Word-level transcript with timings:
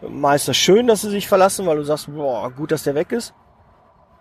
Mal 0.01 0.37
ist 0.37 0.49
das 0.49 0.57
schön, 0.57 0.87
dass 0.87 1.03
sie 1.03 1.11
sich 1.11 1.29
verlassen, 1.29 1.67
weil 1.67 1.77
du 1.77 1.85
sagst, 1.85 2.13
boah, 2.13 2.51
gut, 2.51 2.73
dass 2.73 2.85
der 2.85 2.95
weg 2.95 3.13
ist, 3.13 3.35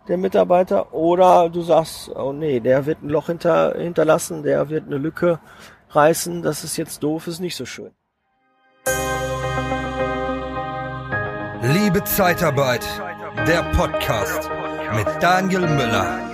der 0.08 0.18
Mitarbeiter. 0.18 0.94
Oder 0.94 1.50
du 1.50 1.62
sagst, 1.62 2.10
oh 2.10 2.34
nee, 2.34 2.60
der 2.60 2.86
wird 2.86 3.02
ein 3.02 3.10
Loch 3.10 3.28
hinter, 3.28 3.76
hinterlassen, 3.78 4.44
der 4.44 4.70
wird 4.70 4.88
eine 4.88 4.98
Lücke 4.98 5.40
reißen, 5.92 6.42
das 6.42 6.64
ist 6.64 6.78
jetzt 6.78 7.02
doof, 7.02 7.28
ist 7.28 7.40
nicht 7.40 7.56
so 7.56 7.66
schön. 7.66 7.92
Liebe 11.62 12.04
Zeitarbeit, 12.04 12.86
der 13.48 13.64
Podcast 13.74 14.50
mit 14.96 15.08
Daniel 15.22 15.62
Müller. 15.68 16.29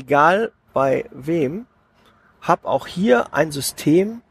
Egal 0.00 0.52
bei 0.72 1.04
wem, 1.12 1.66
hab 2.40 2.64
auch 2.64 2.86
hier 2.86 3.34
ein 3.34 3.52
System, 3.52 4.22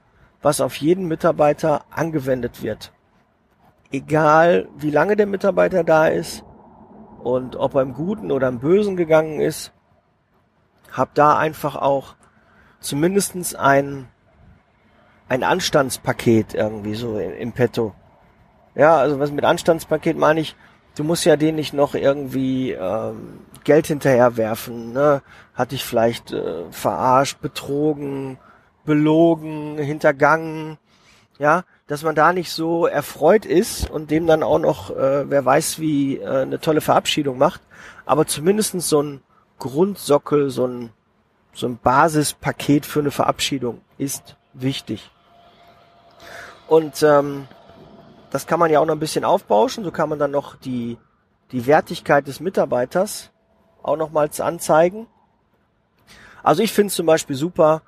was 0.41 0.61
auf 0.61 0.75
jeden 0.77 1.07
Mitarbeiter 1.07 1.83
angewendet 1.91 2.63
wird. 2.63 2.91
Egal 3.91 4.67
wie 4.77 4.89
lange 4.89 5.15
der 5.15 5.27
Mitarbeiter 5.27 5.83
da 5.83 6.07
ist 6.07 6.43
und 7.23 7.55
ob 7.55 7.75
er 7.75 7.81
im 7.81 7.93
Guten 7.93 8.31
oder 8.31 8.47
im 8.47 8.59
Bösen 8.59 8.95
gegangen 8.95 9.41
ist, 9.41 9.71
hab 10.91 11.13
da 11.13 11.37
einfach 11.37 11.75
auch 11.75 12.15
zumindestens 12.79 13.53
ein, 13.53 14.07
ein 15.27 15.43
Anstandspaket 15.43 16.55
irgendwie 16.55 16.95
so 16.95 17.19
im 17.19 17.51
Petto. 17.51 17.93
Ja, 18.73 18.97
also 18.97 19.19
was 19.19 19.31
mit 19.31 19.45
Anstandspaket 19.45 20.17
meine 20.17 20.39
ich, 20.39 20.55
du 20.99 21.05
musst 21.05 21.23
ja 21.23 21.37
den 21.37 21.55
nicht 21.55 21.73
noch 21.73 21.95
irgendwie 21.95 22.71
ähm, 22.71 23.39
Geld 23.63 23.87
hinterherwerfen. 23.87 24.91
Ne? 24.91 25.21
Hat 25.53 25.71
dich 25.71 25.85
vielleicht 25.85 26.33
äh, 26.33 26.69
verarscht, 26.71 27.39
betrogen, 27.39 28.37
belogen, 28.83 29.77
hintergangen. 29.77 30.77
Ja, 31.37 31.63
dass 31.87 32.03
man 32.03 32.15
da 32.15 32.33
nicht 32.33 32.51
so 32.51 32.85
erfreut 32.85 33.45
ist 33.45 33.89
und 33.89 34.11
dem 34.11 34.27
dann 34.27 34.43
auch 34.43 34.59
noch, 34.59 34.89
äh, 34.89 35.29
wer 35.29 35.45
weiß 35.45 35.79
wie, 35.79 36.17
äh, 36.17 36.41
eine 36.41 36.59
tolle 36.59 36.81
Verabschiedung 36.81 37.37
macht. 37.37 37.61
Aber 38.05 38.27
zumindestens 38.27 38.89
so 38.89 39.01
ein 39.01 39.21
Grundsockel, 39.57 40.49
so 40.49 40.67
ein, 40.67 40.89
so 41.53 41.65
ein 41.65 41.77
Basispaket 41.81 42.85
für 42.85 42.99
eine 42.99 43.11
Verabschiedung 43.11 43.79
ist 43.97 44.35
wichtig. 44.53 45.11
Und 46.67 47.01
ähm, 47.03 47.47
das 48.29 48.47
kann 48.47 48.59
man 48.59 48.71
ja 48.71 48.79
auch 48.79 48.85
noch 48.85 48.95
ein 48.95 48.99
bisschen 48.99 49.25
aufbauschen. 49.25 49.83
So 49.83 49.91
kann 49.91 50.09
man 50.09 50.19
dann 50.19 50.31
noch 50.31 50.55
die, 50.55 50.97
die 51.51 51.65
Wertigkeit 51.65 52.27
des 52.27 52.39
Mitarbeiters 52.39 53.31
auch 53.81 53.97
nochmals 53.97 54.41
anzeigen. 54.41 55.07
Also 56.43 56.63
ich 56.63 56.71
finde 56.71 56.87
es 56.87 56.95
zum 56.95 57.05
Beispiel 57.05 57.35
super, 57.35 57.81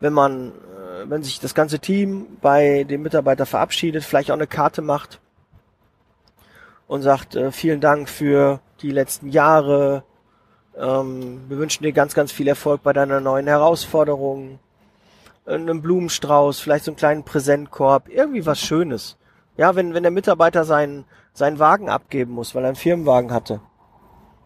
wenn 0.00 0.12
man, 0.12 0.52
äh, 0.52 1.10
wenn 1.10 1.22
sich 1.22 1.40
das 1.40 1.54
ganze 1.54 1.78
Team 1.78 2.38
bei 2.40 2.84
dem 2.84 3.02
Mitarbeiter 3.02 3.46
verabschiedet, 3.46 4.04
vielleicht 4.04 4.30
auch 4.30 4.36
eine 4.36 4.46
Karte 4.46 4.82
macht 4.82 5.20
und 6.86 7.02
sagt, 7.02 7.36
äh, 7.36 7.52
vielen 7.52 7.80
Dank 7.80 8.08
für 8.08 8.60
die 8.80 8.90
letzten 8.90 9.28
Jahre. 9.28 10.04
Ähm, 10.76 11.42
wir 11.48 11.58
wünschen 11.58 11.82
dir 11.82 11.92
ganz, 11.92 12.14
ganz 12.14 12.32
viel 12.32 12.48
Erfolg 12.48 12.82
bei 12.82 12.92
deiner 12.92 13.20
neuen 13.20 13.46
Herausforderung. 13.46 14.58
Einen 15.44 15.80
Blumenstrauß, 15.80 16.60
vielleicht 16.60 16.84
so 16.84 16.90
einen 16.90 16.96
kleinen 16.96 17.24
Präsentkorb, 17.24 18.08
irgendwie 18.08 18.44
was 18.44 18.60
Schönes. 18.60 19.16
Ja, 19.58 19.74
wenn, 19.74 19.92
wenn 19.92 20.04
der 20.04 20.12
Mitarbeiter 20.12 20.64
seinen, 20.64 21.04
seinen 21.32 21.58
Wagen 21.58 21.90
abgeben 21.90 22.32
muss, 22.32 22.54
weil 22.54 22.64
er 22.64 22.68
einen 22.68 22.76
Firmenwagen 22.76 23.32
hatte, 23.32 23.60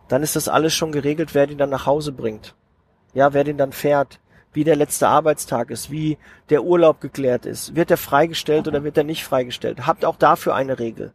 dann 0.08 0.22
ist 0.22 0.36
das 0.36 0.48
alles 0.48 0.72
schon 0.72 0.90
geregelt, 0.90 1.34
wer 1.34 1.46
den 1.46 1.58
dann 1.58 1.70
nach 1.70 1.86
Hause 1.86 2.12
bringt. 2.12 2.54
Ja, 3.12 3.34
wer 3.34 3.44
den 3.44 3.58
dann 3.58 3.72
fährt, 3.72 4.20
wie 4.54 4.64
der 4.64 4.74
letzte 4.74 5.08
Arbeitstag 5.08 5.70
ist, 5.70 5.90
wie 5.90 6.16
der 6.48 6.64
Urlaub 6.64 7.02
geklärt 7.02 7.44
ist. 7.44 7.76
Wird 7.76 7.90
er 7.90 7.98
freigestellt 7.98 8.66
oder 8.66 8.84
wird 8.84 8.96
er 8.96 9.04
nicht 9.04 9.22
freigestellt? 9.22 9.86
Habt 9.86 10.06
auch 10.06 10.16
dafür 10.16 10.54
eine 10.54 10.78
Regel. 10.78 11.12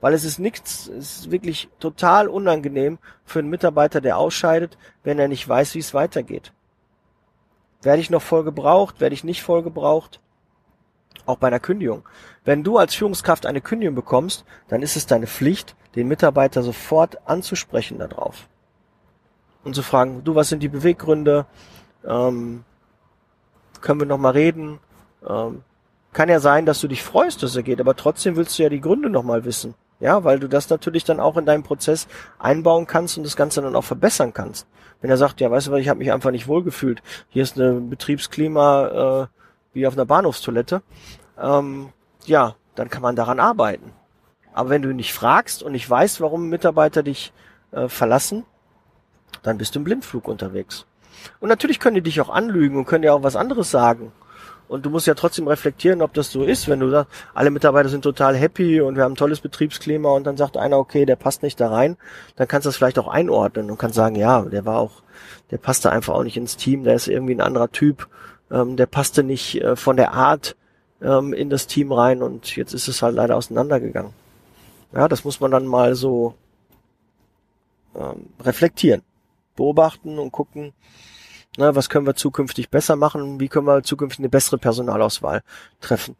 Weil 0.00 0.14
es 0.14 0.24
ist 0.24 0.38
nichts, 0.38 0.88
es 0.88 1.20
ist 1.20 1.30
wirklich 1.30 1.68
total 1.80 2.28
unangenehm 2.28 2.98
für 3.26 3.40
einen 3.40 3.50
Mitarbeiter, 3.50 4.00
der 4.00 4.16
ausscheidet, 4.16 4.78
wenn 5.04 5.18
er 5.18 5.28
nicht 5.28 5.46
weiß, 5.46 5.74
wie 5.74 5.80
es 5.80 5.92
weitergeht. 5.92 6.52
Werde 7.82 8.00
ich 8.00 8.08
noch 8.08 8.22
voll 8.22 8.42
gebraucht? 8.42 9.00
Werde 9.00 9.14
ich 9.14 9.22
nicht 9.22 9.42
voll 9.42 9.62
gebraucht? 9.62 10.20
Auch 11.26 11.36
bei 11.36 11.48
einer 11.48 11.60
Kündigung. 11.60 12.02
Wenn 12.44 12.64
du 12.64 12.78
als 12.78 12.94
Führungskraft 12.94 13.46
eine 13.46 13.60
Kündigung 13.60 13.94
bekommst, 13.94 14.44
dann 14.68 14.82
ist 14.82 14.96
es 14.96 15.06
deine 15.06 15.26
Pflicht, 15.26 15.76
den 15.94 16.08
Mitarbeiter 16.08 16.62
sofort 16.62 17.18
anzusprechen 17.28 17.98
darauf. 17.98 18.48
Und 19.64 19.74
zu 19.74 19.82
fragen, 19.82 20.24
du, 20.24 20.34
was 20.34 20.48
sind 20.48 20.62
die 20.62 20.68
Beweggründe? 20.68 21.46
Ähm, 22.04 22.64
können 23.80 24.00
wir 24.00 24.06
noch 24.06 24.18
mal 24.18 24.30
reden? 24.30 24.80
Ähm, 25.28 25.62
kann 26.12 26.28
ja 26.28 26.40
sein, 26.40 26.66
dass 26.66 26.80
du 26.80 26.88
dich 26.88 27.02
freust, 27.02 27.42
dass 27.42 27.56
er 27.56 27.62
geht, 27.62 27.80
aber 27.80 27.96
trotzdem 27.96 28.36
willst 28.36 28.58
du 28.58 28.64
ja 28.64 28.68
die 28.68 28.80
Gründe 28.80 29.08
noch 29.08 29.22
mal 29.22 29.44
wissen. 29.44 29.74
Ja, 30.00 30.24
weil 30.24 30.40
du 30.40 30.48
das 30.48 30.68
natürlich 30.68 31.04
dann 31.04 31.20
auch 31.20 31.36
in 31.36 31.46
deinem 31.46 31.62
Prozess 31.62 32.08
einbauen 32.40 32.88
kannst 32.88 33.16
und 33.16 33.24
das 33.24 33.36
Ganze 33.36 33.62
dann 33.62 33.76
auch 33.76 33.84
verbessern 33.84 34.34
kannst. 34.34 34.66
Wenn 35.00 35.10
er 35.10 35.16
sagt, 35.16 35.40
ja, 35.40 35.50
weißt 35.50 35.68
du 35.68 35.70
was, 35.70 35.80
ich 35.80 35.88
habe 35.88 35.98
mich 35.98 36.12
einfach 36.12 36.32
nicht 36.32 36.48
wohlgefühlt. 36.48 37.02
Hier 37.28 37.44
ist 37.44 37.58
eine 37.58 37.74
Betriebsklima 37.74 39.22
äh, 39.22 39.41
wie 39.72 39.86
auf 39.86 39.94
einer 39.94 40.06
Bahnhofstoilette. 40.06 40.82
Ähm, 41.40 41.90
ja, 42.24 42.56
dann 42.74 42.90
kann 42.90 43.02
man 43.02 43.16
daran 43.16 43.40
arbeiten. 43.40 43.92
Aber 44.52 44.70
wenn 44.70 44.82
du 44.82 44.92
nicht 44.92 45.14
fragst 45.14 45.62
und 45.62 45.72
nicht 45.72 45.88
weißt, 45.88 46.20
warum 46.20 46.48
Mitarbeiter 46.48 47.02
dich 47.02 47.32
äh, 47.72 47.88
verlassen, 47.88 48.44
dann 49.42 49.58
bist 49.58 49.74
du 49.74 49.80
im 49.80 49.84
Blindflug 49.84 50.28
unterwegs. 50.28 50.86
Und 51.40 51.48
natürlich 51.48 51.80
können 51.80 51.94
die 51.94 52.02
dich 52.02 52.20
auch 52.20 52.28
anlügen 52.28 52.76
und 52.76 52.86
können 52.86 53.02
dir 53.02 53.14
auch 53.14 53.22
was 53.22 53.36
anderes 53.36 53.70
sagen. 53.70 54.12
Und 54.68 54.86
du 54.86 54.90
musst 54.90 55.06
ja 55.06 55.14
trotzdem 55.14 55.48
reflektieren, 55.48 56.00
ob 56.00 56.14
das 56.14 56.30
so 56.30 56.44
ist. 56.44 56.66
Wenn 56.66 56.80
du 56.80 56.88
sagst, 56.88 57.12
alle 57.34 57.50
Mitarbeiter 57.50 57.90
sind 57.90 58.02
total 58.02 58.34
happy 58.34 58.80
und 58.80 58.96
wir 58.96 59.04
haben 59.04 59.12
ein 59.12 59.16
tolles 59.16 59.40
Betriebsklima 59.40 60.08
und 60.10 60.24
dann 60.24 60.38
sagt 60.38 60.56
einer, 60.56 60.78
okay, 60.78 61.04
der 61.04 61.16
passt 61.16 61.42
nicht 61.42 61.60
da 61.60 61.68
rein, 61.68 61.98
dann 62.36 62.48
kannst 62.48 62.64
du 62.64 62.68
das 62.68 62.76
vielleicht 62.76 62.98
auch 62.98 63.08
einordnen 63.08 63.70
und 63.70 63.78
kannst 63.78 63.96
sagen, 63.96 64.16
ja, 64.16 64.42
der 64.42 64.64
war 64.64 64.78
auch, 64.78 65.02
der 65.50 65.58
passte 65.58 65.92
einfach 65.92 66.14
auch 66.14 66.22
nicht 66.22 66.38
ins 66.38 66.56
Team, 66.56 66.84
der 66.84 66.94
ist 66.94 67.06
irgendwie 67.06 67.34
ein 67.34 67.42
anderer 67.42 67.70
Typ, 67.70 68.08
ähm, 68.52 68.76
der 68.76 68.86
passte 68.86 69.22
nicht 69.22 69.60
äh, 69.60 69.74
von 69.74 69.96
der 69.96 70.12
Art 70.12 70.56
ähm, 71.00 71.32
in 71.32 71.50
das 71.50 71.66
Team 71.66 71.90
rein 71.90 72.22
und 72.22 72.54
jetzt 72.54 72.74
ist 72.74 72.86
es 72.86 73.02
halt 73.02 73.16
leider 73.16 73.36
auseinandergegangen. 73.36 74.12
Ja, 74.92 75.08
das 75.08 75.24
muss 75.24 75.40
man 75.40 75.50
dann 75.50 75.66
mal 75.66 75.94
so 75.94 76.34
ähm, 77.96 78.26
reflektieren, 78.40 79.02
beobachten 79.56 80.18
und 80.18 80.30
gucken, 80.30 80.74
na, 81.56 81.74
was 81.74 81.88
können 81.88 82.06
wir 82.06 82.14
zukünftig 82.14 82.70
besser 82.70 82.96
machen, 82.96 83.40
wie 83.40 83.48
können 83.48 83.66
wir 83.66 83.82
zukünftig 83.82 84.20
eine 84.20 84.28
bessere 84.28 84.58
Personalauswahl 84.58 85.42
treffen. 85.80 86.16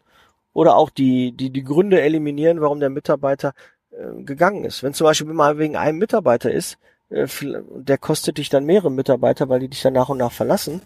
Oder 0.53 0.75
auch 0.75 0.91
die, 0.91 1.31
die, 1.31 1.49
die 1.49 1.63
Gründe 1.63 2.01
eliminieren, 2.01 2.61
warum 2.61 2.79
der 2.79 2.91
Mitarbeiter 2.91 3.53
äh, 3.91 4.23
gegangen 4.23 4.65
ist. 4.65 4.83
Wenn 4.83 4.93
zum 4.93 5.05
Beispiel 5.05 5.33
mal 5.33 5.57
wegen 5.57 5.75
einem 5.75 5.97
Mitarbeiter 5.97 6.51
ist, 6.51 6.77
äh, 7.09 7.27
der 7.75 7.97
kostet 7.97 8.37
dich 8.37 8.49
dann 8.49 8.65
mehrere 8.65 8.91
Mitarbeiter, 8.91 9.49
weil 9.49 9.59
die 9.59 9.69
dich 9.69 9.81
dann 9.81 9.93
nach 9.93 10.09
und 10.09 10.19
nach 10.19 10.31
verlassen, 10.31 10.81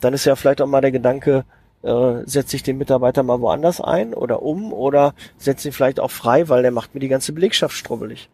dann 0.00 0.14
ist 0.14 0.24
ja 0.24 0.36
vielleicht 0.36 0.60
auch 0.60 0.66
mal 0.66 0.80
der 0.80 0.92
Gedanke, 0.92 1.44
äh, 1.82 2.22
setze 2.24 2.56
ich 2.56 2.62
den 2.62 2.78
Mitarbeiter 2.78 3.22
mal 3.22 3.40
woanders 3.40 3.80
ein 3.80 4.14
oder 4.14 4.42
um 4.42 4.72
oder 4.72 5.14
setze 5.38 5.68
ihn 5.68 5.72
vielleicht 5.72 6.00
auch 6.00 6.10
frei, 6.10 6.48
weil 6.48 6.62
der 6.62 6.72
macht 6.72 6.94
mir 6.94 7.00
die 7.00 7.08
ganze 7.08 7.32
Belegschaft 7.32 7.74
strubbelig. 7.74 8.28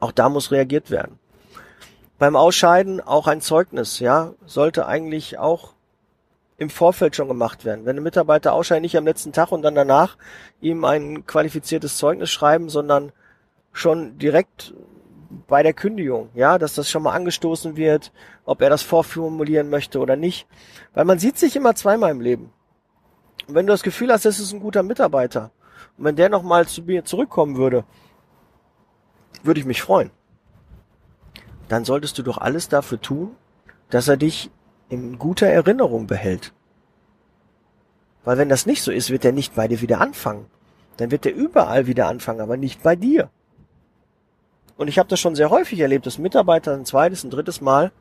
Auch 0.00 0.12
da 0.12 0.28
muss 0.28 0.50
reagiert 0.50 0.90
werden. 0.90 1.18
Beim 2.18 2.36
Ausscheiden 2.36 3.00
auch 3.00 3.26
ein 3.26 3.40
Zeugnis, 3.40 3.98
ja, 3.98 4.32
sollte 4.46 4.86
eigentlich 4.86 5.38
auch 5.38 5.74
im 6.56 6.70
Vorfeld 6.70 7.16
schon 7.16 7.28
gemacht 7.28 7.64
werden. 7.64 7.84
Wenn 7.84 7.96
ein 7.96 8.02
Mitarbeiter 8.02 8.52
ausscheidet, 8.52 8.82
nicht 8.82 8.96
am 8.96 9.04
letzten 9.04 9.32
Tag 9.32 9.52
und 9.52 9.62
dann 9.62 9.74
danach 9.74 10.16
ihm 10.60 10.84
ein 10.84 11.26
qualifiziertes 11.26 11.96
Zeugnis 11.98 12.30
schreiben, 12.30 12.68
sondern 12.68 13.12
schon 13.72 14.18
direkt 14.18 14.72
bei 15.46 15.62
der 15.62 15.72
Kündigung, 15.72 16.30
ja, 16.34 16.58
dass 16.58 16.74
das 16.74 16.90
schon 16.90 17.02
mal 17.02 17.12
angestoßen 17.12 17.76
wird, 17.76 18.12
ob 18.44 18.60
er 18.62 18.70
das 18.70 18.82
vorformulieren 18.82 19.70
möchte 19.70 19.98
oder 20.00 20.16
nicht. 20.16 20.46
Weil 20.94 21.04
man 21.04 21.18
sieht 21.18 21.38
sich 21.38 21.56
immer 21.56 21.74
zweimal 21.74 22.10
im 22.10 22.20
Leben. 22.20 22.52
Und 23.46 23.54
wenn 23.54 23.66
du 23.66 23.72
das 23.72 23.82
Gefühl 23.82 24.12
hast, 24.12 24.24
das 24.24 24.38
ist 24.38 24.52
ein 24.52 24.60
guter 24.60 24.82
Mitarbeiter, 24.82 25.50
und 25.98 26.04
wenn 26.04 26.16
der 26.16 26.28
nochmal 26.28 26.66
zu 26.66 26.82
mir 26.82 27.04
zurückkommen 27.04 27.56
würde, 27.56 27.84
würde 29.42 29.60
ich 29.60 29.66
mich 29.66 29.82
freuen. 29.82 30.10
dann 31.68 31.84
solltest 31.86 32.18
du 32.18 32.22
doch 32.22 32.36
alles 32.36 32.68
dafür 32.68 33.00
tun, 33.00 33.34
dass 33.88 34.06
er 34.06 34.18
dich 34.18 34.50
in 34.90 35.18
guter 35.18 35.46
Erinnerung 35.46 36.06
behält. 36.06 36.52
Weil 38.24 38.36
wenn 38.36 38.50
das 38.50 38.66
nicht 38.66 38.82
so 38.82 38.92
ist, 38.92 39.10
wird 39.10 39.24
er 39.24 39.32
nicht 39.32 39.54
bei 39.54 39.68
dir 39.68 39.80
wieder 39.80 40.00
anfangen. 40.00 40.46
Dann 40.98 41.10
wird 41.10 41.24
er 41.24 41.34
überall 41.34 41.86
wieder 41.86 42.08
anfangen, 42.08 42.42
aber 42.42 42.58
nicht 42.58 42.82
bei 42.82 42.94
dir. 42.94 43.30
Und 44.82 44.88
ich 44.88 44.98
habe 44.98 45.08
das 45.08 45.20
schon 45.20 45.36
sehr 45.36 45.50
häufig 45.50 45.78
erlebt, 45.78 46.06
dass 46.06 46.18
Mitarbeiter 46.18 46.74
ein 46.74 46.84
zweites, 46.84 47.22
ein 47.22 47.30
drittes 47.30 47.60
Mal 47.60 47.92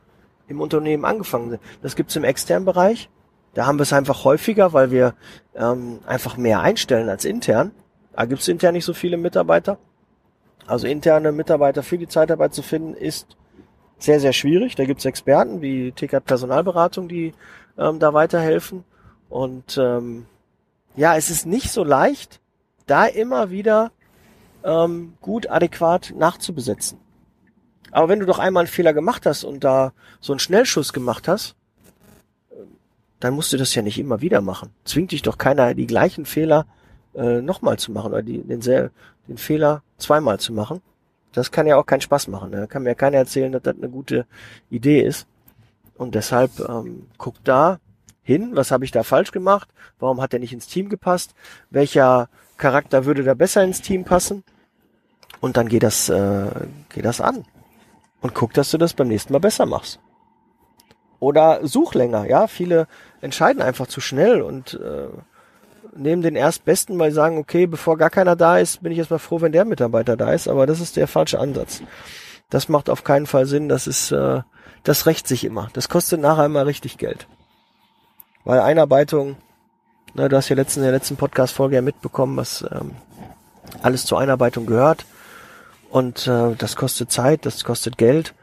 im 0.47 0.59
Unternehmen 0.59 1.05
angefangen 1.05 1.51
sind. 1.51 1.61
Das 1.83 1.95
gibt's 1.95 2.15
im 2.15 2.23
externen 2.23 2.65
Bereich. 2.65 3.07
Da 3.53 3.67
haben 3.67 3.77
wir 3.77 3.83
es 3.83 3.93
einfach 3.93 4.25
häufiger, 4.25 4.73
weil 4.73 4.89
wir 4.89 5.13
ähm, 5.53 5.99
einfach 6.07 6.37
mehr 6.37 6.61
einstellen 6.61 7.07
als 7.07 7.23
intern. 7.23 7.69
Da 8.15 8.25
gibt's 8.25 8.47
intern 8.47 8.73
nicht 8.73 8.85
so 8.85 8.95
viele 8.95 9.17
Mitarbeiter. 9.17 9.77
Also 10.65 10.87
interne 10.87 11.31
Mitarbeiter 11.31 11.83
für 11.83 11.99
die 11.99 12.07
Zeitarbeit 12.07 12.55
zu 12.55 12.63
finden, 12.63 12.95
ist 12.95 13.37
sehr, 13.99 14.19
sehr 14.19 14.33
schwierig. 14.33 14.73
Da 14.73 14.83
gibt's 14.85 15.05
Experten 15.05 15.61
wie 15.61 15.91
TK 15.91 16.19
Personalberatung, 16.19 17.07
die 17.07 17.35
ähm, 17.77 17.99
da 17.99 18.15
weiterhelfen. 18.15 18.85
Und 19.29 19.77
ähm, 19.77 20.25
ja, 20.95 21.15
es 21.15 21.29
ist 21.29 21.45
nicht 21.45 21.71
so 21.71 21.83
leicht, 21.83 22.41
da 22.87 23.05
immer 23.05 23.51
wieder 23.51 23.91
ähm, 24.63 25.13
gut, 25.21 25.49
adäquat 25.49 26.13
nachzubesetzen. 26.15 26.99
Aber 27.91 28.07
wenn 28.09 28.19
du 28.19 28.25
doch 28.25 28.39
einmal 28.39 28.61
einen 28.61 28.71
Fehler 28.71 28.93
gemacht 28.93 29.25
hast 29.25 29.43
und 29.43 29.63
da 29.63 29.93
so 30.19 30.33
einen 30.33 30.39
Schnellschuss 30.39 30.93
gemacht 30.93 31.27
hast, 31.27 31.55
dann 33.19 33.33
musst 33.35 33.53
du 33.53 33.57
das 33.57 33.75
ja 33.75 33.81
nicht 33.81 33.99
immer 33.99 34.21
wieder 34.21 34.41
machen. 34.41 34.69
Zwingt 34.83 35.11
dich 35.11 35.21
doch 35.21 35.37
keiner, 35.37 35.73
die 35.73 35.87
gleichen 35.87 36.25
Fehler 36.25 36.65
äh, 37.13 37.41
nochmal 37.41 37.77
zu 37.77 37.91
machen 37.91 38.11
oder 38.11 38.23
die, 38.23 38.39
den, 38.39 38.61
den 38.61 39.37
Fehler 39.37 39.83
zweimal 39.97 40.39
zu 40.39 40.53
machen. 40.53 40.81
Das 41.33 41.51
kann 41.51 41.67
ja 41.67 41.77
auch 41.77 41.85
keinen 41.85 42.01
Spaß 42.01 42.27
machen. 42.27 42.51
Da 42.51 42.65
kann 42.67 42.83
mir 42.83 42.95
keiner 42.95 43.17
erzählen, 43.17 43.51
dass 43.51 43.61
das 43.61 43.75
eine 43.77 43.89
gute 43.89 44.25
Idee 44.69 45.01
ist. 45.01 45.27
Und 45.95 46.15
deshalb 46.15 46.51
ähm, 46.67 47.07
guck 47.17 47.43
da 47.43 47.79
hin, 48.23 48.51
was 48.53 48.71
habe 48.71 48.85
ich 48.85 48.91
da 48.91 49.03
falsch 49.03 49.31
gemacht, 49.31 49.69
warum 49.99 50.21
hat 50.21 50.33
er 50.33 50.39
nicht 50.39 50.53
ins 50.53 50.67
Team 50.67 50.89
gepasst, 50.89 51.33
welcher 51.69 52.29
Charakter 52.61 53.05
würde 53.05 53.23
da 53.23 53.33
besser 53.33 53.63
ins 53.63 53.81
Team 53.81 54.05
passen 54.05 54.43
und 55.41 55.57
dann 55.57 55.67
geht 55.67 55.83
das, 55.83 56.07
äh, 56.07 56.47
geht 56.89 57.03
das 57.03 57.19
an. 57.19 57.43
Und 58.21 58.35
guck, 58.35 58.53
dass 58.53 58.71
du 58.71 58.77
das 58.77 58.93
beim 58.93 59.07
nächsten 59.07 59.33
Mal 59.33 59.39
besser 59.39 59.65
machst. 59.65 59.99
Oder 61.19 61.65
such 61.67 61.95
länger, 61.95 62.25
ja. 62.25 62.47
Viele 62.47 62.87
entscheiden 63.19 63.61
einfach 63.61 63.87
zu 63.87 63.99
schnell 63.99 64.41
und 64.41 64.75
äh, 64.75 65.07
nehmen 65.95 66.21
den 66.21 66.35
erstbesten, 66.35 66.97
weil 66.99 67.11
sie 67.11 67.15
sagen, 67.15 67.37
okay, 67.37 67.65
bevor 67.65 67.97
gar 67.97 68.09
keiner 68.09 68.35
da 68.35 68.59
ist, 68.59 68.81
bin 68.83 68.91
ich 68.91 68.99
erstmal 68.99 69.19
froh, 69.19 69.41
wenn 69.41 69.51
der 69.51 69.65
Mitarbeiter 69.65 70.15
da 70.15 70.31
ist. 70.31 70.47
Aber 70.47 70.65
das 70.67 70.79
ist 70.79 70.95
der 70.97 71.07
falsche 71.07 71.39
Ansatz. 71.39 71.81
Das 72.49 72.69
macht 72.69 72.89
auf 72.89 73.03
keinen 73.03 73.25
Fall 73.25 73.47
Sinn. 73.47 73.69
Das 73.69 73.87
ist, 73.87 74.11
äh, 74.11 74.41
das 74.83 75.05
rächt 75.07 75.27
sich 75.27 75.43
immer. 75.43 75.69
Das 75.73 75.89
kostet 75.89 76.21
nachher 76.21 76.45
immer 76.45 76.65
richtig 76.65 76.97
Geld. 76.97 77.27
Weil 78.43 78.59
Einarbeitung, 78.59 79.37
na, 80.13 80.27
du 80.27 80.35
hast 80.35 80.49
ja 80.49 80.55
letzten, 80.55 80.81
in 80.81 80.85
der 80.85 80.91
letzten 80.91 81.15
Podcast-Folge 81.15 81.75
ja 81.75 81.81
mitbekommen, 81.81 82.37
was 82.37 82.65
ähm, 82.71 82.91
alles 83.81 84.05
zur 84.05 84.19
Einarbeitung 84.19 84.65
gehört. 84.65 85.05
Und 85.89 86.27
äh, 86.27 86.55
das 86.57 86.75
kostet 86.75 87.11
Zeit, 87.11 87.45
das 87.45 87.63
kostet 87.63 87.97
Geld. 87.97 88.33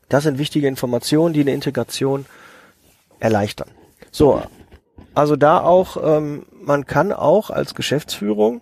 Das 0.09 0.23
sind 0.23 0.37
wichtige 0.37 0.67
Informationen, 0.67 1.33
die 1.33 1.39
eine 1.39 1.53
Integration 1.53 2.25
erleichtern. 3.19 3.69
So, 4.11 4.43
also 5.13 5.37
da 5.37 5.61
auch, 5.61 5.97
ähm, 6.03 6.45
man 6.51 6.85
kann 6.85 7.13
auch 7.13 7.49
als 7.49 7.75
Geschäftsführung 7.75 8.61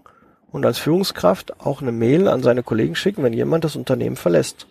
und 0.53 0.65
als 0.67 0.77
Führungskraft 0.77 1.59
auch 1.59 1.81
eine 1.81 1.91
Mail 1.91 2.27
an 2.27 2.43
seine 2.43 2.61
Kollegen 2.61 2.95
schicken, 2.95 3.23
wenn 3.23 3.33
jemand 3.33 3.63
das 3.63 3.75
Unternehmen 3.75 4.15
verlässt. 4.15 4.67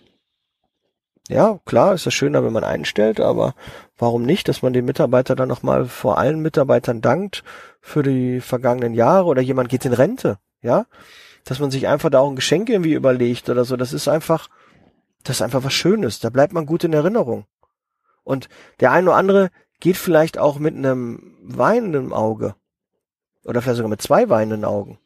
Ja, 1.28 1.58
klar, 1.66 1.92
ist 1.92 2.06
das 2.06 2.14
schöner, 2.14 2.44
wenn 2.44 2.52
man 2.52 2.64
einstellt, 2.64 3.18
aber 3.20 3.54
warum 3.98 4.22
nicht, 4.22 4.48
dass 4.48 4.62
man 4.62 4.72
den 4.72 4.84
Mitarbeiter 4.84 5.34
dann 5.34 5.48
nochmal 5.48 5.86
vor 5.86 6.18
allen 6.18 6.40
Mitarbeitern 6.40 7.00
dankt 7.00 7.42
für 7.80 8.04
die 8.04 8.40
vergangenen 8.40 8.94
Jahre 8.94 9.26
oder 9.26 9.42
jemand 9.42 9.68
geht 9.70 9.84
in 9.84 9.92
Rente, 9.92 10.38
ja? 10.62 10.86
Dass 11.44 11.58
man 11.58 11.72
sich 11.72 11.88
einfach 11.88 12.10
da 12.10 12.20
auch 12.20 12.30
ein 12.30 12.36
Geschenk 12.36 12.68
irgendwie 12.68 12.94
überlegt 12.94 13.48
oder 13.48 13.64
so, 13.64 13.76
das 13.76 13.92
ist 13.92 14.06
einfach, 14.06 14.48
das 15.24 15.36
ist 15.36 15.42
einfach 15.42 15.64
was 15.64 15.74
Schönes, 15.74 16.20
da 16.20 16.30
bleibt 16.30 16.52
man 16.52 16.64
gut 16.64 16.84
in 16.84 16.92
Erinnerung. 16.92 17.46
Und 18.22 18.48
der 18.78 18.92
eine 18.92 19.10
oder 19.10 19.16
andere 19.16 19.50
geht 19.80 19.96
vielleicht 19.96 20.38
auch 20.38 20.60
mit 20.60 20.76
einem 20.76 21.36
weinenden 21.42 22.12
Auge 22.12 22.54
oder 23.44 23.62
vielleicht 23.62 23.78
sogar 23.78 23.90
mit 23.90 24.02
zwei 24.02 24.28
weinenden 24.28 24.64
Augen 24.64 25.00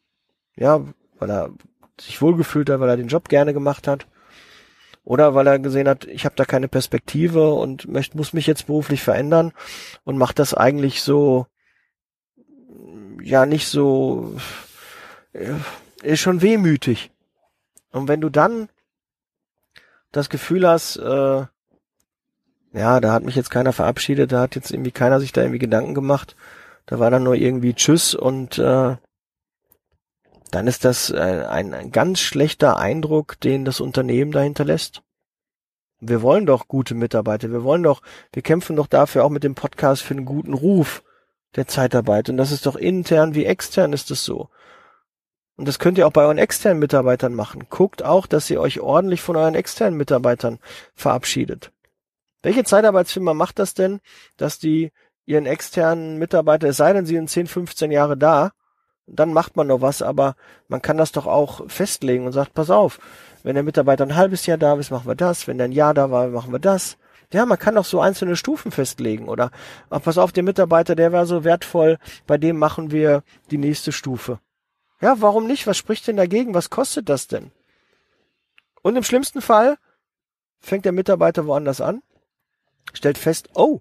ja, 0.56 0.84
weil 1.18 1.30
er 1.30 1.50
sich 2.00 2.20
wohlgefühlt 2.20 2.68
hat, 2.70 2.80
weil 2.80 2.88
er 2.88 2.96
den 2.96 3.08
Job 3.08 3.28
gerne 3.28 3.52
gemacht 3.52 3.86
hat. 3.88 4.06
Oder 5.04 5.34
weil 5.34 5.46
er 5.46 5.58
gesehen 5.60 5.88
hat, 5.88 6.04
ich 6.04 6.24
habe 6.24 6.34
da 6.34 6.44
keine 6.44 6.66
Perspektive 6.66 7.52
und 7.52 7.86
möchte, 7.88 8.16
muss 8.16 8.32
mich 8.32 8.46
jetzt 8.46 8.66
beruflich 8.66 9.02
verändern 9.02 9.52
und 10.04 10.18
macht 10.18 10.40
das 10.40 10.52
eigentlich 10.52 11.00
so, 11.02 11.46
ja, 13.22 13.46
nicht 13.46 13.68
so, 13.68 14.34
äh, 15.32 15.52
ist 16.02 16.20
schon 16.20 16.42
wehmütig. 16.42 17.12
Und 17.92 18.08
wenn 18.08 18.20
du 18.20 18.30
dann 18.30 18.68
das 20.10 20.28
Gefühl 20.28 20.66
hast, 20.66 20.96
äh, 20.96 21.46
ja, 22.72 23.00
da 23.00 23.12
hat 23.12 23.22
mich 23.22 23.36
jetzt 23.36 23.50
keiner 23.50 23.72
verabschiedet, 23.72 24.32
da 24.32 24.40
hat 24.40 24.56
jetzt 24.56 24.72
irgendwie 24.72 24.90
keiner 24.90 25.20
sich 25.20 25.32
da 25.32 25.42
irgendwie 25.42 25.60
Gedanken 25.60 25.94
gemacht, 25.94 26.36
da 26.86 26.98
war 26.98 27.10
dann 27.10 27.22
nur 27.22 27.34
irgendwie 27.34 27.74
Tschüss 27.74 28.14
und 28.14 28.58
äh, 28.58 28.96
dann 30.50 30.66
ist 30.66 30.84
das 30.84 31.10
äh, 31.10 31.44
ein, 31.48 31.74
ein 31.74 31.92
ganz 31.92 32.20
schlechter 32.20 32.76
Eindruck, 32.76 33.40
den 33.40 33.64
das 33.64 33.80
Unternehmen 33.80 34.32
dahinter 34.32 34.64
lässt. 34.64 35.02
Wir 35.98 36.22
wollen 36.22 36.46
doch 36.46 36.68
gute 36.68 36.94
Mitarbeiter, 36.94 37.50
wir 37.50 37.64
wollen 37.64 37.82
doch, 37.82 38.02
wir 38.32 38.42
kämpfen 38.42 38.76
doch 38.76 38.86
dafür 38.86 39.24
auch 39.24 39.30
mit 39.30 39.44
dem 39.44 39.54
Podcast 39.54 40.02
für 40.02 40.14
einen 40.14 40.26
guten 40.26 40.52
Ruf 40.52 41.02
der 41.56 41.66
Zeitarbeit. 41.66 42.28
Und 42.28 42.36
das 42.36 42.52
ist 42.52 42.66
doch 42.66 42.76
intern 42.76 43.34
wie 43.34 43.46
extern 43.46 43.92
ist 43.92 44.10
es 44.10 44.24
so. 44.24 44.50
Und 45.56 45.66
das 45.66 45.78
könnt 45.78 45.96
ihr 45.96 46.06
auch 46.06 46.12
bei 46.12 46.22
euren 46.22 46.38
externen 46.38 46.78
Mitarbeitern 46.78 47.34
machen. 47.34 47.66
Guckt 47.70 48.02
auch, 48.04 48.26
dass 48.26 48.50
ihr 48.50 48.60
euch 48.60 48.80
ordentlich 48.80 49.22
von 49.22 49.36
euren 49.36 49.54
externen 49.54 49.96
Mitarbeitern 49.96 50.58
verabschiedet. 50.94 51.72
Welche 52.42 52.64
Zeitarbeitsfirma 52.64 53.32
macht 53.32 53.58
das 53.58 53.72
denn, 53.72 54.00
dass 54.36 54.58
die 54.58 54.92
ihren 55.24 55.46
externen 55.46 56.18
Mitarbeiter, 56.18 56.68
es 56.68 56.76
sei 56.76 56.92
denn, 56.92 57.06
sie 57.06 57.14
sind 57.14 57.30
10, 57.30 57.46
15 57.46 57.90
Jahre 57.90 58.16
da, 58.18 58.52
dann 59.06 59.32
macht 59.32 59.56
man 59.56 59.68
noch 59.68 59.80
was, 59.80 60.02
aber 60.02 60.34
man 60.68 60.82
kann 60.82 60.96
das 60.96 61.12
doch 61.12 61.26
auch 61.26 61.68
festlegen 61.68 62.26
und 62.26 62.32
sagt, 62.32 62.54
pass 62.54 62.70
auf, 62.70 62.98
wenn 63.42 63.54
der 63.54 63.62
Mitarbeiter 63.62 64.04
ein 64.04 64.16
halbes 64.16 64.46
Jahr 64.46 64.58
da 64.58 64.74
ist, 64.74 64.90
machen 64.90 65.06
wir 65.06 65.14
das, 65.14 65.46
wenn 65.46 65.58
der 65.58 65.66
ein 65.66 65.72
Jahr 65.72 65.94
da 65.94 66.10
war, 66.10 66.28
machen 66.28 66.52
wir 66.52 66.58
das. 66.58 66.98
Ja, 67.32 67.44
man 67.46 67.58
kann 67.58 67.76
auch 67.76 67.84
so 67.84 68.00
einzelne 68.00 68.36
Stufen 68.36 68.70
festlegen 68.70 69.28
oder 69.28 69.50
ach, 69.90 70.02
pass 70.02 70.18
auf, 70.18 70.32
der 70.32 70.42
Mitarbeiter, 70.42 70.94
der 70.94 71.12
war 71.12 71.26
so 71.26 71.44
wertvoll, 71.44 71.98
bei 72.26 72.38
dem 72.38 72.58
machen 72.58 72.90
wir 72.90 73.22
die 73.50 73.58
nächste 73.58 73.92
Stufe. 73.92 74.40
Ja, 75.00 75.20
warum 75.20 75.46
nicht? 75.46 75.66
Was 75.66 75.76
spricht 75.76 76.06
denn 76.06 76.16
dagegen? 76.16 76.54
Was 76.54 76.70
kostet 76.70 77.08
das 77.08 77.26
denn? 77.26 77.50
Und 78.82 78.96
im 78.96 79.02
schlimmsten 79.02 79.42
Fall 79.42 79.76
fängt 80.60 80.84
der 80.84 80.92
Mitarbeiter 80.92 81.46
woanders 81.46 81.80
an, 81.80 82.02
stellt 82.92 83.18
fest, 83.18 83.50
oh, 83.54 83.80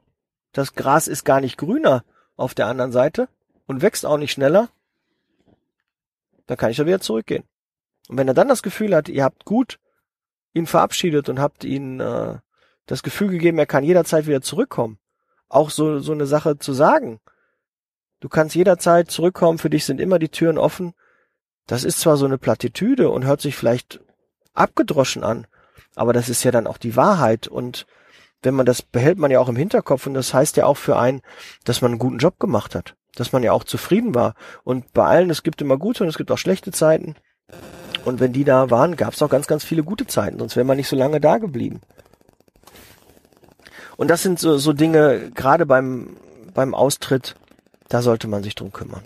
das 0.52 0.74
Gras 0.74 1.08
ist 1.08 1.24
gar 1.24 1.42
nicht 1.42 1.58
grüner 1.58 2.04
auf 2.36 2.54
der 2.54 2.68
anderen 2.68 2.92
Seite 2.92 3.30
und 3.68 3.82
wächst 3.82 4.06
auch 4.06 4.18
nicht 4.18 4.32
schneller, 4.32 4.70
dann 6.48 6.58
kann 6.58 6.72
ich 6.72 6.78
da 6.78 6.86
wieder 6.86 7.00
zurückgehen. 7.00 7.44
Und 8.08 8.18
wenn 8.18 8.28
er 8.28 8.34
dann 8.34 8.48
das 8.48 8.64
Gefühl 8.64 8.96
hat, 8.96 9.10
ihr 9.10 9.24
habt 9.24 9.46
gut 9.46 9.80
ihn 10.54 10.68
verabschiedet 10.68 11.30
und 11.30 11.40
habt 11.40 11.64
ihn 11.64 12.00
äh, 12.00 12.38
das 12.86 13.04
Gefühl 13.04 13.30
gegeben, 13.30 13.60
er 13.60 13.66
kann 13.66 13.84
jederzeit 13.84 14.26
wieder 14.26 14.42
zurückkommen, 14.42 15.00
auch 15.50 15.70
so, 15.70 16.00
so 16.00 16.14
eine 16.14 16.26
Sache 16.26 16.58
zu 16.58 16.74
sagen, 16.74 17.20
du 18.22 18.30
kannst 18.30 18.56
jederzeit 18.56 19.12
zurückkommen, 19.12 19.58
für 19.58 19.70
dich 19.70 19.86
sind 19.86 20.00
immer 20.00 20.18
die 20.18 20.30
Türen 20.30 20.58
offen, 20.58 20.94
das 21.68 21.84
ist 21.84 22.00
zwar 22.00 22.16
so 22.16 22.26
eine 22.26 22.38
Plattitüde 22.38 23.10
und 23.10 23.26
hört 23.26 23.42
sich 23.42 23.56
vielleicht 23.56 24.00
abgedroschen 24.54 25.24
an, 25.24 25.46
aber 25.96 26.14
das 26.14 26.30
ist 26.30 26.44
ja 26.44 26.52
dann 26.52 26.68
auch 26.68 26.78
die 26.78 26.96
Wahrheit 26.96 27.48
und 27.48 27.86
wenn 28.42 28.54
man 28.54 28.66
das 28.66 28.82
behält 28.82 29.18
man 29.18 29.32
ja 29.32 29.40
auch 29.40 29.50
im 29.50 29.56
Hinterkopf 29.56 30.08
und 30.08 30.14
das 30.14 30.34
heißt 30.34 30.56
ja 30.58 30.66
auch 30.66 30.78
für 30.78 30.98
einen, 30.98 31.22
dass 31.64 31.82
man 31.82 31.92
einen 31.92 32.00
guten 32.00 32.20
Job 32.20 32.40
gemacht 32.40 32.76
hat, 32.76 32.96
dass 33.16 33.32
man 33.32 33.44
ja 33.44 33.52
auch 33.52 33.64
zufrieden 33.64 34.14
war 34.16 34.36
und 34.64 34.94
bei 34.94 35.06
allen, 35.06 35.30
es 35.30 35.44
gibt 35.44 35.62
immer 35.62 35.78
gute 35.78 36.04
und 36.04 36.10
es 36.10 36.18
gibt 36.18 36.32
auch 36.32 36.38
schlechte 36.38 36.72
Zeiten 36.72 37.16
und 38.06 38.20
wenn 38.20 38.34
die 38.34 38.44
da 38.44 38.70
waren, 38.70 38.96
gab 38.96 39.14
es 39.14 39.22
auch 39.22 39.30
ganz, 39.30 39.48
ganz 39.48 39.64
viele 39.64 39.84
gute 39.84 40.06
Zeiten, 40.06 40.40
sonst 40.40 40.56
wäre 40.56 40.66
man 40.66 40.78
nicht 40.78 40.88
so 40.88 40.96
lange 40.96 41.20
da 41.20 41.38
geblieben. 41.38 41.82
Und 43.98 44.10
das 44.10 44.22
sind 44.22 44.40
so, 44.40 44.58
so 44.58 44.74
Dinge, 44.74 45.32
gerade 45.32 45.66
beim, 45.66 46.18
beim 46.54 46.76
Austritt, 46.76 47.36
da 47.88 48.02
sollte 48.02 48.28
man 48.28 48.44
sich 48.44 48.56
drum 48.56 48.74
kümmern. 48.74 49.04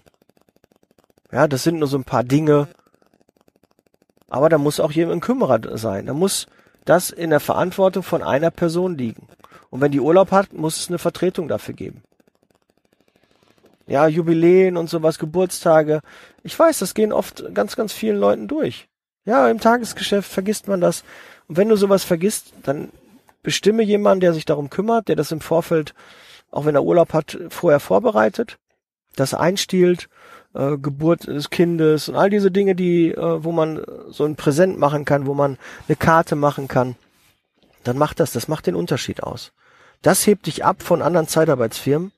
Ja, 1.32 1.48
das 1.48 1.64
sind 1.64 1.80
nur 1.80 1.88
so 1.88 1.98
ein 1.98 2.04
paar 2.06 2.24
Dinge, 2.24 2.68
aber 4.30 4.50
da 4.50 4.58
muss 4.58 4.80
auch 4.80 4.92
jemand 4.92 5.18
ein 5.18 5.22
Kümmerer 5.22 5.78
sein. 5.78 6.06
Da 6.06 6.14
muss 6.14 6.48
das 6.86 7.10
in 7.10 7.30
der 7.30 7.40
Verantwortung 7.40 8.04
von 8.04 8.24
einer 8.24 8.52
Person 8.52 8.98
liegen. 8.98 9.28
Und 9.70 9.82
wenn 9.82 9.92
die 9.92 10.00
Urlaub 10.00 10.32
hat, 10.32 10.54
muss 10.54 10.78
es 10.80 10.88
eine 10.88 10.98
Vertretung 10.98 11.48
dafür 11.48 11.74
geben. 11.74 12.04
Ja, 13.90 14.08
Jubiläen 14.08 14.78
und 14.78 14.88
sowas, 14.88 15.18
Geburtstage. 15.18 16.02
Ich 16.44 16.58
weiß, 16.58 16.78
das 16.78 16.94
gehen 16.94 17.12
oft 17.12 17.44
ganz, 17.56 17.76
ganz 17.76 17.92
vielen 17.92 18.18
Leuten 18.18 18.48
durch. 18.48 18.88
Ja, 19.26 19.50
im 19.50 19.60
Tagesgeschäft 19.60 20.32
vergisst 20.32 20.68
man 20.68 20.80
das. 20.80 21.04
Und 21.48 21.58
wenn 21.58 21.70
du 21.70 21.76
sowas 21.76 22.04
vergisst, 22.04 22.54
dann 22.62 22.92
bestimme 23.42 23.82
jemanden, 23.82 24.22
der 24.22 24.34
sich 24.34 24.46
darum 24.46 24.70
kümmert, 24.70 25.08
der 25.08 25.16
das 25.16 25.32
im 25.32 25.42
Vorfeld, 25.42 25.96
auch 26.52 26.66
wenn 26.66 26.76
er 26.76 26.84
Urlaub 26.84 27.14
hat, 27.14 27.40
vorher 27.50 27.80
vorbereitet, 27.80 28.60
das 29.16 29.34
einstiehlt, 29.34 30.08
äh, 30.54 30.78
Geburt 30.78 31.26
des 31.26 31.50
Kindes 31.50 32.10
und 32.10 32.16
all 32.16 32.30
diese 32.30 32.52
Dinge, 32.52 32.76
die, 32.76 33.10
äh, 33.10 33.44
wo 33.44 33.52
man 33.52 33.84
so 34.10 34.24
ein 34.24 34.36
Präsent 34.36 34.78
machen 34.78 35.04
kann, 35.04 35.26
wo 35.26 35.34
man 35.34 35.58
eine 35.88 35.96
Karte 35.96 36.36
machen 36.36 36.68
kann, 36.68 36.96
dann 37.84 37.98
macht 37.98 38.20
das, 38.20 38.34
das 38.34 38.48
macht 38.48 38.68
den 38.68 38.76
Unterschied 38.76 39.24
aus. 39.24 39.52
Das 40.04 40.28
hebt 40.28 40.46
dich 40.46 40.64
ab 40.64 40.84
von 40.84 41.02
anderen 41.02 41.28
Zeitarbeitsfirmen 41.28 42.12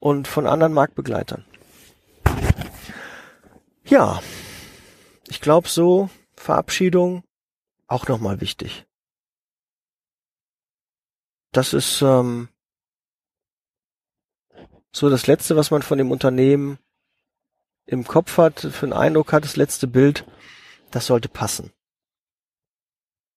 und 0.00 0.26
von 0.26 0.46
anderen 0.46 0.72
Marktbegleitern. 0.72 1.44
Ja, 3.84 4.20
ich 5.28 5.40
glaube 5.40 5.68
so 5.68 6.10
Verabschiedung 6.36 7.22
auch 7.86 8.08
nochmal 8.08 8.40
wichtig. 8.40 8.86
Das 11.52 11.72
ist 11.72 12.00
ähm, 12.02 12.48
so 14.92 15.10
das 15.10 15.26
Letzte, 15.26 15.56
was 15.56 15.70
man 15.70 15.82
von 15.82 15.98
dem 15.98 16.10
Unternehmen 16.10 16.78
im 17.86 18.06
Kopf 18.06 18.38
hat, 18.38 18.60
für 18.60 18.86
einen 18.86 18.92
Eindruck 18.92 19.32
hat, 19.32 19.44
das 19.44 19.56
letzte 19.56 19.86
Bild, 19.86 20.24
das 20.90 21.06
sollte 21.06 21.28
passen. 21.28 21.72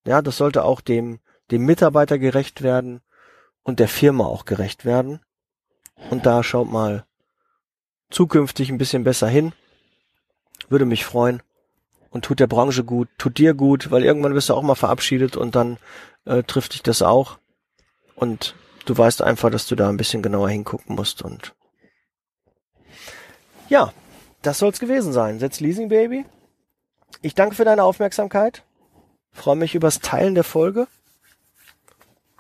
Ja, 0.05 0.21
das 0.21 0.37
sollte 0.37 0.63
auch 0.63 0.81
dem, 0.81 1.19
dem 1.49 1.65
Mitarbeiter 1.65 2.19
gerecht 2.19 2.61
werden 2.61 3.01
und 3.63 3.79
der 3.79 3.87
Firma 3.87 4.25
auch 4.25 4.45
gerecht 4.45 4.85
werden. 4.85 5.21
Und 6.09 6.25
da 6.25 6.43
schaut 6.43 6.71
mal 6.71 7.05
zukünftig 8.09 8.69
ein 8.69 8.77
bisschen 8.77 9.03
besser 9.03 9.27
hin. 9.27 9.53
Würde 10.69 10.85
mich 10.85 11.05
freuen 11.05 11.41
und 12.09 12.25
tut 12.25 12.39
der 12.39 12.47
Branche 12.47 12.83
gut, 12.83 13.09
tut 13.17 13.37
dir 13.37 13.53
gut, 13.53 13.91
weil 13.91 14.03
irgendwann 14.03 14.35
wirst 14.35 14.49
du 14.49 14.53
auch 14.53 14.61
mal 14.61 14.75
verabschiedet 14.75 15.35
und 15.35 15.55
dann 15.55 15.77
äh, 16.25 16.43
trifft 16.43 16.73
dich 16.73 16.83
das 16.83 17.01
auch. 17.01 17.39
Und 18.15 18.55
du 18.85 18.95
weißt 18.95 19.21
einfach, 19.21 19.49
dass 19.49 19.67
du 19.67 19.75
da 19.75 19.89
ein 19.89 19.97
bisschen 19.97 20.21
genauer 20.21 20.49
hingucken 20.49 20.95
musst 20.95 21.21
und 21.23 21.53
ja, 23.69 23.91
das 24.43 24.59
soll's 24.59 24.79
gewesen 24.79 25.13
sein. 25.13 25.39
Setz 25.39 25.59
Leasing 25.59 25.89
Baby. 25.89 26.25
Ich 27.21 27.33
danke 27.33 27.55
für 27.55 27.65
deine 27.65 27.83
Aufmerksamkeit. 27.83 28.63
Freue 29.31 29.55
mich 29.55 29.73
übers 29.73 29.99
Teilen 29.99 30.35
der 30.35 30.43
Folge. 30.43 30.87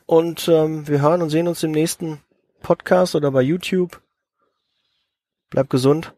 Und 0.05 0.47
ähm, 0.47 0.87
wir 0.87 1.01
hören 1.01 1.21
und 1.21 1.29
sehen 1.29 1.47
uns 1.47 1.63
im 1.63 1.71
nächsten 1.71 2.21
Podcast 2.63 3.13
oder 3.13 3.29
bei 3.29 3.43
YouTube. 3.43 4.01
Bleib 5.51 5.69
gesund 5.69 6.15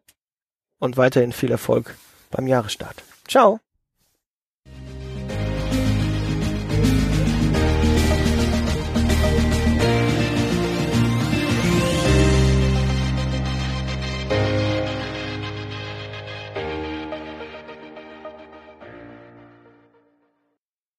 und 0.80 0.96
weiterhin 0.96 1.34
viel 1.34 1.52
Erfolg 1.52 1.96
beim 2.32 2.48
Jahresstart. 2.48 3.04
Ciao. 3.28 3.65